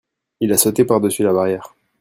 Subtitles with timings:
[0.39, 1.75] il a sauté par-dessus la barrière.